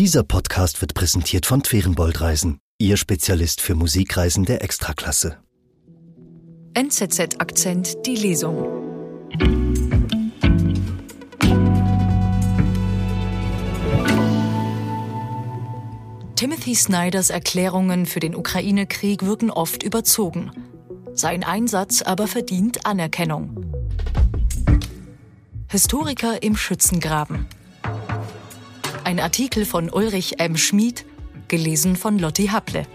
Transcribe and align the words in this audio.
Dieser 0.00 0.22
Podcast 0.22 0.80
wird 0.80 0.94
präsentiert 0.94 1.44
von 1.44 1.62
Twerenbold 1.62 2.22
Reisen, 2.22 2.58
Ihr 2.78 2.96
Spezialist 2.96 3.60
für 3.60 3.74
Musikreisen 3.74 4.46
der 4.46 4.64
Extraklasse. 4.64 5.36
NZZ 6.72 7.38
Akzent 7.38 8.06
die 8.06 8.16
Lesung. 8.16 8.64
Timothy 16.34 16.74
Snyders 16.74 17.28
Erklärungen 17.28 18.06
für 18.06 18.20
den 18.20 18.34
Ukraine-Krieg 18.34 19.26
wirken 19.26 19.50
oft 19.50 19.82
überzogen. 19.82 20.50
Sein 21.12 21.44
Einsatz 21.44 22.00
aber 22.00 22.26
verdient 22.26 22.86
Anerkennung. 22.86 23.66
Historiker 25.68 26.42
im 26.42 26.56
Schützengraben. 26.56 27.46
Ein 29.10 29.18
Artikel 29.18 29.66
von 29.66 29.90
Ulrich 29.90 30.38
M. 30.38 30.56
Schmid, 30.56 31.04
gelesen 31.48 31.96
von 31.96 32.16
Lotti 32.20 32.46
Happle. 32.46 32.86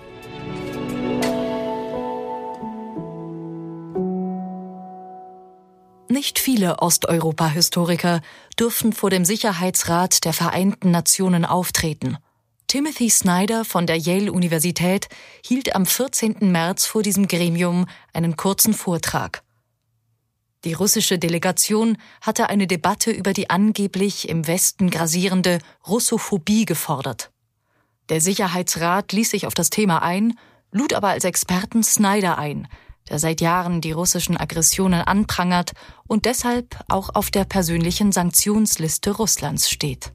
Nicht 6.08 6.40
viele 6.40 6.80
Osteuropa-Historiker 6.80 8.22
dürfen 8.58 8.94
vor 8.94 9.10
dem 9.10 9.26
Sicherheitsrat 9.26 10.24
der 10.24 10.32
Vereinten 10.32 10.90
Nationen 10.90 11.44
auftreten. 11.44 12.18
Timothy 12.68 13.10
Snyder 13.10 13.66
von 13.66 13.86
der 13.86 13.98
Yale-Universität 13.98 15.10
hielt 15.46 15.76
am 15.76 15.86
14. 15.86 16.50
März 16.50 16.86
vor 16.86 17.04
diesem 17.04 17.28
Gremium 17.28 17.88
einen 18.14 18.38
kurzen 18.38 18.74
Vortrag. 18.74 19.45
Die 20.66 20.74
russische 20.74 21.20
Delegation 21.20 21.96
hatte 22.22 22.50
eine 22.50 22.66
Debatte 22.66 23.12
über 23.12 23.34
die 23.34 23.52
angeblich 23.52 24.28
im 24.28 24.48
Westen 24.48 24.90
grasierende 24.90 25.60
Russophobie 25.88 26.66
gefordert. 26.66 27.30
Der 28.10 28.20
Sicherheitsrat 28.20 29.14
ließ 29.14 29.30
sich 29.30 29.46
auf 29.46 29.54
das 29.54 29.70
Thema 29.70 30.02
ein, 30.02 30.38
lud 30.72 30.94
aber 30.94 31.10
als 31.10 31.24
Experten 31.24 31.84
Snyder 31.84 32.40
ein, 32.40 32.68
der 33.10 33.20
seit 33.20 33.42
Jahren 33.42 33.80
die 33.80 33.92
russischen 33.92 34.38
Aggressionen 34.38 35.02
anprangert 35.02 35.74
und 36.08 36.26
deshalb 36.26 36.80
auch 36.88 37.14
auf 37.14 37.30
der 37.30 37.46
persönlichen 37.46 38.12
Sanktionsliste 38.12 39.12
Russlands 39.12 39.70
steht. 39.70 40.14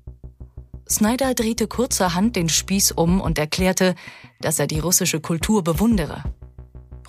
Snyder 0.88 1.34
drehte 1.34 1.68
kurzerhand 1.68 2.34
den 2.34 2.48
Spieß 2.48 2.90
um 2.90 3.20
und 3.20 3.38
erklärte, 3.38 3.94
dass 4.40 4.58
er 4.58 4.66
die 4.66 4.80
russische 4.80 5.20
Kultur 5.20 5.62
bewundere. 5.62 6.24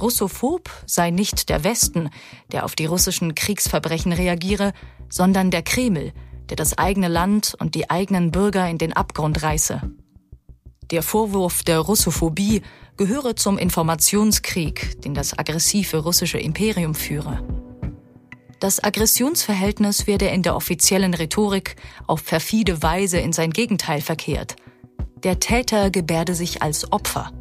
Russophob 0.01 0.69
sei 0.85 1.11
nicht 1.11 1.49
der 1.49 1.63
Westen, 1.63 2.09
der 2.51 2.65
auf 2.65 2.75
die 2.75 2.85
russischen 2.85 3.35
Kriegsverbrechen 3.35 4.11
reagiere, 4.11 4.73
sondern 5.09 5.51
der 5.51 5.61
Kreml, 5.61 6.13
der 6.49 6.57
das 6.57 6.77
eigene 6.77 7.07
Land 7.07 7.55
und 7.59 7.75
die 7.75 7.89
eigenen 7.89 8.31
Bürger 8.31 8.69
in 8.69 8.77
den 8.77 8.93
Abgrund 8.93 9.41
reiße. 9.41 9.81
Der 10.91 11.03
Vorwurf 11.03 11.63
der 11.63 11.79
Russophobie 11.79 12.61
gehöre 12.97 13.35
zum 13.35 13.57
Informationskrieg, 13.57 15.01
den 15.01 15.13
das 15.13 15.37
aggressive 15.37 15.97
russische 15.97 16.37
Imperium 16.37 16.93
führe. 16.93 17.43
Das 18.59 18.83
Aggressionsverhältnis 18.83 20.05
werde 20.05 20.27
in 20.27 20.43
der 20.43 20.55
offiziellen 20.55 21.13
Rhetorik 21.13 21.77
auf 22.05 22.25
perfide 22.25 22.83
Weise 22.83 23.17
in 23.17 23.33
sein 23.33 23.51
Gegenteil 23.51 24.01
verkehrt. 24.01 24.55
Der 25.23 25.39
Täter 25.39 25.89
gebärde 25.89 26.35
sich 26.35 26.61
als 26.61 26.91
Opfer. 26.91 27.31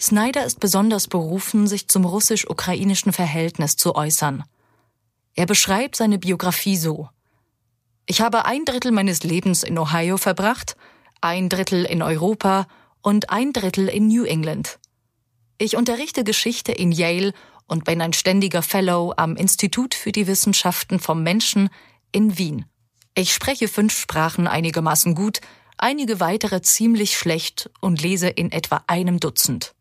Snyder 0.00 0.46
ist 0.46 0.60
besonders 0.60 1.08
berufen, 1.08 1.66
sich 1.66 1.88
zum 1.88 2.06
russisch-ukrainischen 2.06 3.12
Verhältnis 3.12 3.76
zu 3.76 3.94
äußern. 3.94 4.44
Er 5.34 5.46
beschreibt 5.46 5.96
seine 5.96 6.18
Biografie 6.18 6.76
so. 6.76 7.08
Ich 8.06 8.20
habe 8.22 8.46
ein 8.46 8.64
Drittel 8.64 8.92
meines 8.92 9.22
Lebens 9.22 9.62
in 9.62 9.78
Ohio 9.78 10.16
verbracht, 10.16 10.76
ein 11.20 11.48
Drittel 11.48 11.84
in 11.84 12.02
Europa 12.02 12.66
und 13.02 13.30
ein 13.30 13.52
Drittel 13.52 13.88
in 13.88 14.08
New 14.08 14.24
England. 14.24 14.78
Ich 15.58 15.76
unterrichte 15.76 16.24
Geschichte 16.24 16.72
in 16.72 16.92
Yale 16.92 17.34
und 17.66 17.84
bin 17.84 18.00
ein 18.00 18.14
ständiger 18.14 18.62
Fellow 18.62 19.12
am 19.16 19.36
Institut 19.36 19.94
für 19.94 20.12
die 20.12 20.26
Wissenschaften 20.26 20.98
vom 20.98 21.22
Menschen 21.22 21.68
in 22.10 22.38
Wien. 22.38 22.64
Ich 23.14 23.34
spreche 23.34 23.68
fünf 23.68 23.96
Sprachen 23.96 24.46
einigermaßen 24.46 25.14
gut, 25.14 25.40
einige 25.76 26.20
weitere 26.20 26.62
ziemlich 26.62 27.18
schlecht 27.18 27.70
und 27.80 28.00
lese 28.00 28.28
in 28.28 28.50
etwa 28.50 28.82
einem 28.86 29.20
Dutzend. 29.20 29.74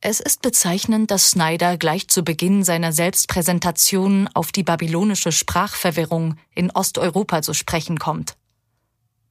Es 0.00 0.20
ist 0.20 0.42
bezeichnend, 0.42 1.10
dass 1.10 1.32
Snyder 1.32 1.76
gleich 1.76 2.06
zu 2.06 2.22
Beginn 2.22 2.62
seiner 2.62 2.92
Selbstpräsentation 2.92 4.28
auf 4.32 4.52
die 4.52 4.62
babylonische 4.62 5.32
Sprachverwirrung 5.32 6.36
in 6.54 6.70
Osteuropa 6.70 7.42
zu 7.42 7.52
sprechen 7.52 7.98
kommt. 7.98 8.36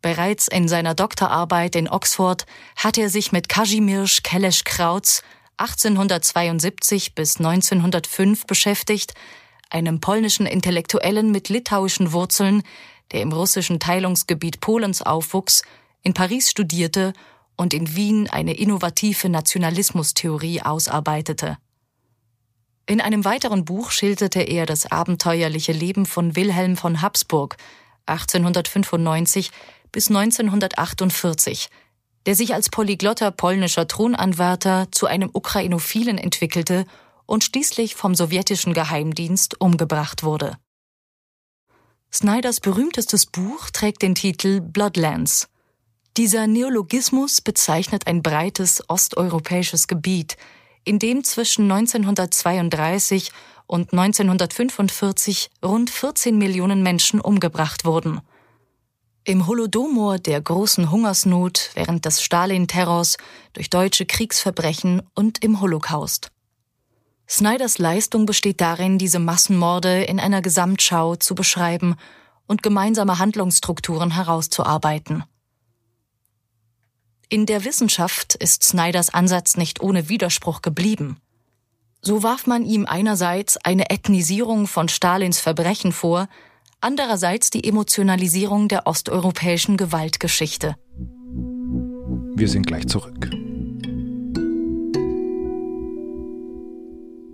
Bereits 0.02 0.50
in 0.50 0.68
seiner 0.68 0.94
Doktorarbeit 0.94 1.78
in 1.78 1.88
Oxford 1.90 2.46
hat 2.76 2.98
er 2.98 3.10
sich 3.10 3.32
mit 3.32 3.48
Kazimierz 3.48 4.24
Kellesch-Krautz 4.24 5.24
1872 5.56 7.16
bis 7.16 7.38
1905 7.38 8.46
beschäftigt, 8.46 9.14
einem 9.70 10.02
polnischen 10.02 10.46
Intellektuellen 10.46 11.32
mit 11.32 11.48
litauischen 11.48 12.12
Wurzeln, 12.12 12.62
der 13.14 13.22
im 13.22 13.32
russischen 13.32 13.80
Teilungsgebiet 13.80 14.60
Polens 14.60 15.02
aufwuchs, 15.02 15.64
in 16.04 16.14
Paris 16.14 16.52
studierte 16.52 17.14
und 17.58 17.74
in 17.74 17.96
Wien 17.96 18.30
eine 18.30 18.54
innovative 18.54 19.28
Nationalismustheorie 19.30 20.62
ausarbeitete. 20.62 21.58
In 22.86 23.02
einem 23.02 23.26
weiteren 23.26 23.66
Buch 23.66 23.92
schilderte 23.92 24.42
er 24.42 24.66
das 24.66 24.90
abenteuerliche 24.90 25.74
Leben 25.74 26.06
von 26.06 26.38
Wilhelm 26.38 26.78
von 26.78 27.02
Habsburg 27.02 27.58
1895 28.06 29.52
bis 29.92 30.08
1948, 30.10 31.68
der 32.26 32.36
sich 32.36 32.54
als 32.54 32.70
polyglotter 32.70 33.32
polnischer 33.32 33.88
Thronanwärter 33.88 34.88
zu 34.92 35.08
einem 35.08 35.30
Ukrainophilen 35.34 36.18
entwickelte 36.18 36.86
und 37.26 37.44
schließlich 37.44 37.96
vom 37.96 38.16
sowjetischen 38.16 38.74
Geheimdienst 38.74 39.60
umgebracht 39.60 40.24
wurde. 40.24 40.58
Snyders 42.14 42.62
berühmtestes 42.62 43.26
Buch 43.26 43.70
trägt 43.72 44.02
den 44.02 44.16
Titel 44.16 44.62
Bloodlands– 44.62 45.50
dieser 46.18 46.48
Neologismus 46.48 47.42
bezeichnet 47.42 48.08
ein 48.08 48.24
breites 48.24 48.84
osteuropäisches 48.90 49.88
Gebiet, 49.88 50.36
in 50.84 50.98
dem 50.98 51.24
zwischen 51.24 51.72
1932 51.72 53.32
und 53.68 53.94
1945 53.94 55.52
rund 55.64 55.92
14 55.92 56.36
Millionen 56.36 56.82
Menschen 56.82 57.22
umgebracht 57.22 57.86
wurden. 57.86 58.22
Im 59.26 59.46
Holodomor 59.46 60.18
der 60.18 60.42
großen 60.42 60.90
Hungersnot 60.90 61.70
während 61.76 62.06
des 62.06 62.24
Stalin-Terrors 62.24 63.18
durch 63.54 63.70
deutsche 63.70 64.06
Kriegsverbrechen 64.06 65.04
und 65.14 65.44
im 65.44 65.62
Holocaust. 65.62 66.32
Snyders 67.30 67.78
Leistung 67.78 68.26
besteht 68.26 68.62
darin, 68.62 68.98
diese 68.98 69.20
Massenmorde 69.20 70.04
in 70.06 70.20
einer 70.20 70.42
Gesamtschau 70.42 71.18
zu 71.18 71.36
beschreiben 71.36 71.96
und 72.48 72.64
gemeinsame 72.64 73.20
Handlungsstrukturen 73.20 74.12
herauszuarbeiten. 74.12 75.26
In 77.30 77.46
der 77.46 77.66
Wissenschaft 77.66 78.36
ist 78.36 78.64
Snyders 78.64 79.14
Ansatz 79.14 79.58
nicht 79.58 79.82
ohne 79.82 80.08
Widerspruch 80.08 80.62
geblieben. 80.62 81.18
So 82.02 82.24
warf 82.24 82.48
man 82.48 82.64
ihm 82.64 82.86
einerseits 82.86 83.58
eine 83.58 83.90
Ethnisierung 83.90 84.66
von 84.66 84.88
Stalins 84.88 85.42
Verbrechen 85.42 85.92
vor, 85.92 86.30
andererseits 86.80 87.50
die 87.50 87.68
Emotionalisierung 87.68 88.70
der 88.70 88.88
osteuropäischen 88.88 89.76
Gewaltgeschichte. 89.76 90.76
Wir 92.36 92.48
sind 92.48 92.66
gleich 92.66 92.88
zurück. 92.88 93.30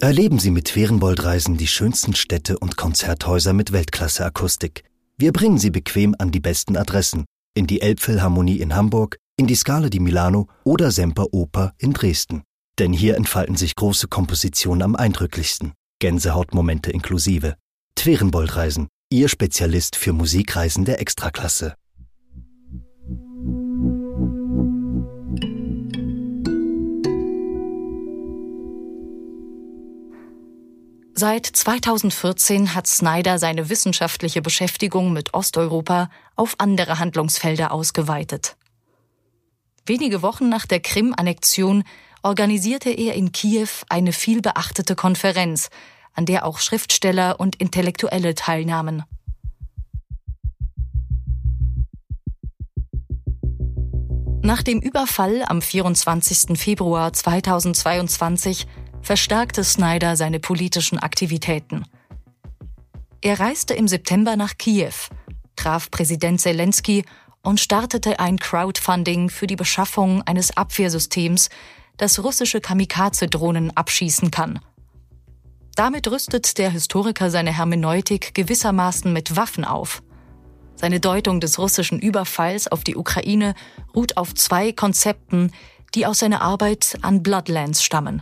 Erleben 0.01 0.39
Sie 0.39 0.51
mit 0.51 0.69
Ferienbold-Reisen 0.69 1.57
die 1.57 1.67
schönsten 1.67 2.15
Städte 2.15 2.57
und 2.57 2.77
Konzerthäuser 2.77 3.53
mit 3.53 3.71
Weltklasse-Akustik. 3.71 4.85
Wir 5.17 5.31
bringen 5.31 5.59
Sie 5.59 5.69
bequem 5.69 6.15
an 6.17 6.31
die 6.31 6.39
besten 6.39 6.77
Adressen. 6.77 7.25
In 7.53 7.67
die 7.67 7.81
Elbphilharmonie 7.81 8.59
in 8.59 8.75
Hamburg, 8.75 9.17
in 9.35 9.47
die 9.47 9.55
Scala 9.55 9.89
di 9.89 9.99
Milano 9.99 10.47
oder 10.63 10.91
Semper 10.91 11.33
Oper 11.33 11.73
in 11.77 11.93
Dresden. 11.93 12.43
Denn 12.79 12.93
hier 12.93 13.17
entfalten 13.17 13.55
sich 13.55 13.75
große 13.75 14.07
Kompositionen 14.07 14.81
am 14.81 14.95
eindrücklichsten, 14.95 15.73
Gänsehautmomente 15.99 16.91
inklusive. 16.91 17.55
Twerenbold-Reisen, 17.95 18.87
Ihr 19.11 19.29
Spezialist 19.29 19.95
für 19.95 20.13
Musikreisen 20.13 20.85
der 20.85 20.99
Extraklasse. 20.99 21.75
Seit 31.15 31.45
2014 31.45 32.73
hat 32.73 32.87
Snyder 32.87 33.37
seine 33.37 33.69
wissenschaftliche 33.69 34.41
Beschäftigung 34.41 35.13
mit 35.13 35.33
Osteuropa 35.35 36.09
auf 36.35 36.55
andere 36.57 36.97
Handlungsfelder 36.97 37.71
ausgeweitet. 37.71 38.57
Wenige 39.85 40.21
Wochen 40.21 40.47
nach 40.47 40.65
der 40.65 40.79
Krim-Annexion 40.79 41.83
organisierte 42.21 42.89
er 42.89 43.15
in 43.15 43.33
Kiew 43.33 43.67
eine 43.89 44.13
vielbeachtete 44.13 44.95
Konferenz, 44.95 45.69
an 46.13 46.25
der 46.25 46.45
auch 46.45 46.59
Schriftsteller 46.59 47.39
und 47.39 47.57
Intellektuelle 47.57 48.33
teilnahmen. 48.33 49.03
Nach 54.41 54.61
dem 54.61 54.79
Überfall 54.79 55.43
am 55.47 55.61
24. 55.61 56.57
Februar 56.57 57.11
2022 57.11 58.67
verstärkte 59.01 59.65
Snyder 59.65 60.15
seine 60.15 60.39
politischen 60.39 60.97
Aktivitäten. 60.99 61.85
Er 63.21 63.39
reiste 63.39 63.73
im 63.73 63.89
September 63.89 64.37
nach 64.37 64.57
Kiew, 64.57 64.93
traf 65.57 65.91
Präsident 65.91 66.39
Zelensky 66.39 67.03
und 67.43 67.59
startete 67.59 68.19
ein 68.19 68.39
Crowdfunding 68.39 69.29
für 69.29 69.47
die 69.47 69.55
Beschaffung 69.55 70.21
eines 70.23 70.55
Abwehrsystems, 70.55 71.49
das 71.97 72.23
russische 72.23 72.61
Kamikaze-Drohnen 72.61 73.75
abschießen 73.75 74.31
kann. 74.31 74.59
Damit 75.75 76.07
rüstet 76.07 76.57
der 76.57 76.69
Historiker 76.69 77.29
seine 77.29 77.55
Hermeneutik 77.55 78.33
gewissermaßen 78.33 79.11
mit 79.11 79.35
Waffen 79.35 79.65
auf. 79.65 80.01
Seine 80.75 80.99
Deutung 80.99 81.39
des 81.39 81.59
russischen 81.59 81.99
Überfalls 81.99 82.67
auf 82.67 82.83
die 82.83 82.95
Ukraine 82.95 83.53
ruht 83.95 84.17
auf 84.17 84.33
zwei 84.33 84.71
Konzepten, 84.71 85.51
die 85.95 86.05
aus 86.05 86.19
seiner 86.19 86.41
Arbeit 86.41 86.97
an 87.01 87.21
Bloodlands 87.23 87.83
stammen. 87.83 88.21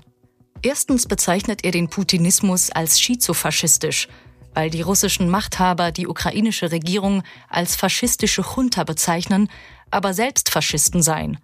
Erstens 0.62 1.08
bezeichnet 1.08 1.64
er 1.64 1.72
den 1.72 1.90
Putinismus 1.90 2.70
als 2.70 3.00
schizofaschistisch, 3.00 4.08
weil 4.54 4.70
die 4.70 4.82
russischen 4.82 5.30
Machthaber 5.30 5.92
die 5.92 6.08
ukrainische 6.08 6.72
Regierung 6.72 7.24
als 7.50 7.76
faschistische 7.76 8.44
Junta 8.56 8.84
bezeichnen, 8.84 9.50
aber 9.90 10.14
selbst 10.14 10.50
Faschisten 10.50 11.02
seien. 11.02 11.38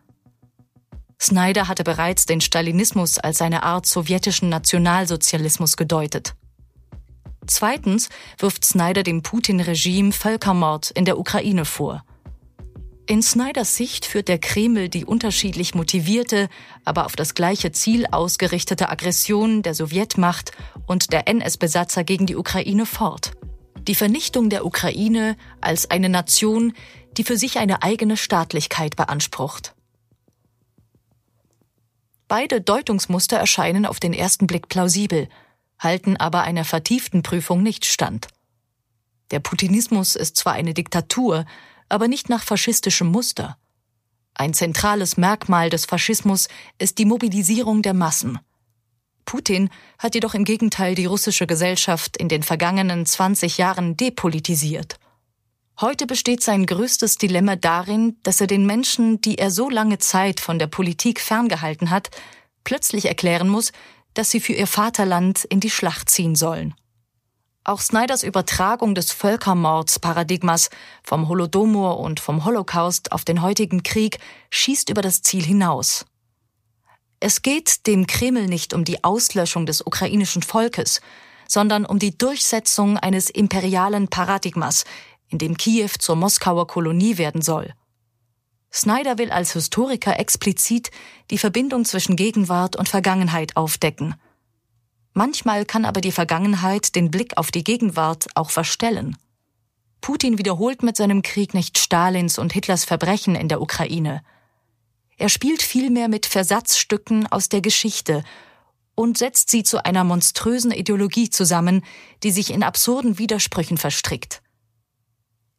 Snyder 1.19 1.67
hatte 1.67 1.83
bereits 1.83 2.25
den 2.25 2.41
Stalinismus 2.41 3.17
als 3.17 3.41
eine 3.41 3.63
Art 3.63 3.85
sowjetischen 3.85 4.49
Nationalsozialismus 4.49 5.75
gedeutet. 5.75 6.35
Zweitens 7.47 8.09
wirft 8.37 8.65
Snyder 8.65 9.03
dem 9.03 9.23
Putin-Regime 9.23 10.11
Völkermord 10.11 10.91
in 10.91 11.05
der 11.05 11.17
Ukraine 11.17 11.65
vor. 11.65 12.03
In 13.07 13.23
Snyders 13.23 13.75
Sicht 13.75 14.05
führt 14.05 14.27
der 14.27 14.37
Kreml 14.37 14.89
die 14.89 15.05
unterschiedlich 15.05 15.73
motivierte, 15.73 16.49
aber 16.83 17.05
auf 17.05 17.15
das 17.15 17.33
gleiche 17.33 17.71
Ziel 17.71 18.05
ausgerichtete 18.11 18.89
Aggression 18.89 19.63
der 19.63 19.73
Sowjetmacht 19.73 20.51
und 20.85 21.13
der 21.13 21.27
NS-Besatzer 21.27 22.03
gegen 22.03 22.25
die 22.25 22.35
Ukraine 22.35 22.85
fort. 22.85 23.31
Die 23.87 23.95
Vernichtung 23.95 24.49
der 24.49 24.65
Ukraine 24.65 25.37
als 25.61 25.89
eine 25.89 26.09
Nation, 26.09 26.73
die 27.15 27.23
für 27.23 27.37
sich 27.37 27.57
eine 27.57 27.81
eigene 27.81 28.17
Staatlichkeit 28.17 28.97
beansprucht. 28.97 29.73
Beide 32.27 32.59
Deutungsmuster 32.59 33.37
erscheinen 33.37 33.85
auf 33.85 34.01
den 34.01 34.13
ersten 34.13 34.47
Blick 34.47 34.67
plausibel– 34.67 35.29
halten 35.79 36.17
aber 36.17 36.41
einer 36.41 36.65
vertieften 36.65 37.23
Prüfung 37.23 37.63
nicht 37.63 37.85
stand. 37.85 38.27
Der 39.31 39.39
Putinismus 39.39 40.15
ist 40.15 40.37
zwar 40.37 40.53
eine 40.53 40.73
Diktatur, 40.73 41.45
aber 41.89 42.07
nicht 42.07 42.29
nach 42.29 42.43
faschistischem 42.43 43.07
Muster. 43.07 43.57
Ein 44.33 44.53
zentrales 44.53 45.17
Merkmal 45.17 45.69
des 45.69 45.85
Faschismus 45.85 46.47
ist 46.77 46.99
die 46.99 47.05
Mobilisierung 47.05 47.81
der 47.81 47.93
Massen. 47.93 48.39
Putin 49.25 49.69
hat 49.99 50.15
jedoch 50.15 50.33
im 50.33 50.45
Gegenteil 50.45 50.95
die 50.95 51.05
russische 51.05 51.47
Gesellschaft 51.47 52.17
in 52.17 52.29
den 52.29 52.43
vergangenen 52.43 53.05
20 53.05 53.57
Jahren 53.57 53.97
depolitisiert. 53.97 54.97
Heute 55.79 56.07
besteht 56.07 56.41
sein 56.41 56.65
größtes 56.65 57.17
Dilemma 57.17 57.55
darin, 57.55 58.17
dass 58.23 58.41
er 58.41 58.47
den 58.47 58.65
Menschen, 58.65 59.21
die 59.21 59.37
er 59.37 59.51
so 59.51 59.69
lange 59.69 59.99
Zeit 59.99 60.39
von 60.39 60.57
der 60.57 60.67
Politik 60.67 61.19
ferngehalten 61.19 61.91
hat, 61.91 62.09
plötzlich 62.63 63.05
erklären 63.05 63.47
muss, 63.47 63.71
dass 64.15 64.31
sie 64.31 64.39
für 64.39 64.53
ihr 64.53 64.65
Vaterland 64.65 65.45
in 65.45 65.59
die 65.59 65.69
Schlacht 65.69 66.09
ziehen 66.09 66.35
sollen. 66.35 66.73
Auch 67.67 67.81
Snyders 67.81 68.23
Übertragung 68.23 68.95
des 68.95 69.11
Völkermordsparadigmas 69.11 70.69
vom 71.03 71.27
Holodomor 71.27 71.99
und 71.99 72.21
vom 72.21 72.45
Holocaust 72.45 73.11
auf 73.11 73.25
den 73.25 73.41
heutigen 73.41 73.83
Krieg 73.83 74.19
schießt 74.51 74.89
über 74.89 75.01
das 75.01 75.21
Ziel 75.21 75.43
hinaus. 75.43 76.05
Es 77.19 77.41
geht 77.41 77.85
dem 77.85 78.07
Kreml 78.07 78.45
nicht 78.47 78.73
um 78.73 78.85
die 78.85 79.03
Auslöschung 79.03 79.65
des 79.65 79.85
ukrainischen 79.85 80.43
Volkes, 80.43 81.01
sondern 81.45 81.85
um 81.85 81.99
die 81.99 82.17
Durchsetzung 82.17 82.97
eines 82.97 83.29
imperialen 83.29 84.07
Paradigmas, 84.07 84.85
in 85.27 85.37
dem 85.37 85.57
Kiew 85.57 85.89
zur 85.99 86.15
Moskauer 86.15 86.67
Kolonie 86.67 87.17
werden 87.17 87.41
soll. 87.41 87.73
Snyder 88.71 89.17
will 89.17 89.29
als 89.29 89.51
Historiker 89.51 90.17
explizit 90.17 90.89
die 91.31 91.37
Verbindung 91.37 91.83
zwischen 91.83 92.15
Gegenwart 92.15 92.77
und 92.77 92.87
Vergangenheit 92.87 93.57
aufdecken. 93.57 94.15
Manchmal 95.17 95.65
kann 95.65 95.83
aber 95.83 95.99
die 95.99 96.11
Vergangenheit 96.11 96.95
den 96.95 97.09
Blick 97.09 97.37
auf 97.37 97.49
die 97.49 97.63
Gegenwart 97.63 98.27
auch 98.35 98.51
verstellen. 98.51 99.17
Putin 99.99 100.37
wiederholt 100.37 100.83
mit 100.83 100.95
seinem 100.95 101.23
Krieg 101.23 101.55
nicht 101.55 101.79
Stalins 101.79 102.37
und 102.37 102.53
Hitlers 102.53 102.85
Verbrechen 102.85 103.35
in 103.35 103.47
der 103.47 103.59
Ukraine. 103.59 104.21
Er 105.17 105.29
spielt 105.29 105.63
vielmehr 105.63 106.07
mit 106.07 106.27
Versatzstücken 106.27 107.25
aus 107.31 107.49
der 107.49 107.61
Geschichte 107.61 108.23
und 108.93 109.17
setzt 109.17 109.49
sie 109.49 109.63
zu 109.63 109.83
einer 109.83 110.03
monströsen 110.03 110.71
Ideologie 110.71 111.31
zusammen, 111.31 111.83
die 112.21 112.31
sich 112.31 112.51
in 112.51 112.61
absurden 112.61 113.17
Widersprüchen 113.17 113.77
verstrickt. 113.77 114.43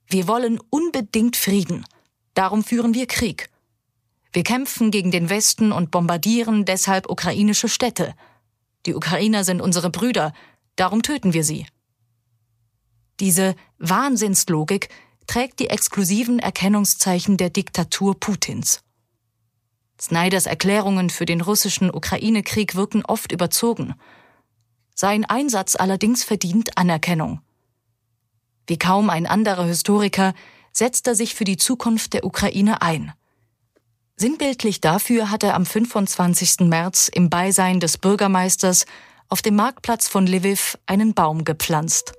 Wir 0.06 0.28
wollen 0.28 0.60
unbedingt 0.70 1.36
Frieden– 1.36 1.84
Darum 2.38 2.62
führen 2.62 2.94
wir 2.94 3.08
Krieg. 3.08 3.50
Wir 4.32 4.44
kämpfen 4.44 4.92
gegen 4.92 5.10
den 5.10 5.28
Westen 5.28 5.72
und 5.72 5.90
bombardieren 5.90 6.64
deshalb 6.64 7.10
ukrainische 7.10 7.68
Städte. 7.68 8.14
Die 8.88 8.94
Ukrainer 8.94 9.44
sind 9.44 9.60
unsere 9.60 9.90
Brüder, 9.90 10.32
darum 10.74 11.02
töten 11.02 11.34
wir 11.34 11.44
sie. 11.44 11.66
Diese 13.20 13.54
Wahnsinnslogik 13.76 14.88
trägt 15.26 15.60
die 15.60 15.68
exklusiven 15.68 16.38
Erkennungszeichen 16.38 17.36
der 17.36 17.50
Diktatur 17.50 18.18
Putins. 18.18 18.80
Snyders 20.00 20.46
Erklärungen 20.46 21.10
für 21.10 21.26
den 21.26 21.42
russischen 21.42 21.94
Ukraine-Krieg 21.94 22.76
wirken 22.76 23.04
oft 23.04 23.30
überzogen. 23.30 23.94
Sein 24.94 25.26
Einsatz 25.26 25.76
allerdings 25.76 26.24
verdient 26.24 26.78
Anerkennung. 26.78 27.42
Wie 28.66 28.78
kaum 28.78 29.10
ein 29.10 29.26
anderer 29.26 29.66
Historiker 29.66 30.32
setzt 30.72 31.06
er 31.08 31.14
sich 31.14 31.34
für 31.34 31.44
die 31.44 31.58
Zukunft 31.58 32.14
der 32.14 32.24
Ukraine 32.24 32.80
ein. 32.80 33.12
Sinnbildlich 34.20 34.80
dafür 34.80 35.30
hat 35.30 35.44
er 35.44 35.54
am 35.54 35.64
25. 35.64 36.66
März 36.66 37.06
im 37.06 37.30
Beisein 37.30 37.78
des 37.78 37.98
Bürgermeisters 37.98 38.84
auf 39.28 39.42
dem 39.42 39.54
Marktplatz 39.54 40.08
von 40.08 40.26
Lviv 40.26 40.76
einen 40.86 41.14
Baum 41.14 41.44
gepflanzt. 41.44 42.14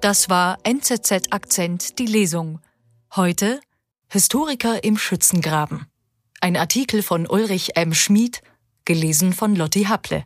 Das 0.00 0.28
war 0.28 0.58
NZZ 0.64 1.32
Akzent 1.32 2.00
die 2.00 2.06
Lesung. 2.06 2.58
Heute 3.14 3.60
Historiker 4.08 4.82
im 4.82 4.98
Schützengraben. 4.98 5.86
Ein 6.40 6.56
Artikel 6.56 7.04
von 7.04 7.28
Ulrich 7.28 7.76
M. 7.76 7.94
Schmid, 7.94 8.42
gelesen 8.84 9.32
von 9.32 9.54
Lotti 9.54 9.84
Happle. 9.84 10.24